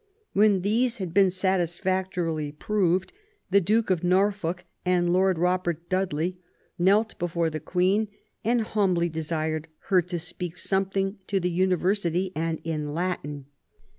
When 0.33 0.61
these 0.61 0.97
had 0.97 1.13
been 1.13 1.29
satisfactorily 1.29 2.51
proved, 2.53 3.13
the 3.51 3.61
Duke 3.61 3.91
of 3.91 4.03
Norfolk 4.03 4.65
and 4.83 5.13
Lord 5.13 5.37
Robert 5.37 5.89
Dudley 5.89 6.39
knelt 6.79 7.19
before 7.19 7.51
the 7.51 7.59
Queen 7.59 8.07
and 8.43 8.61
*' 8.61 8.61
humbly 8.73 9.09
desired 9.09 9.67
her 9.89 10.01
to 10.01 10.17
speak 10.17 10.57
something 10.57 11.19
to 11.27 11.39
the 11.39 11.51
University, 11.51 12.31
and 12.35 12.59
in 12.63 12.95
Latin 12.95 13.45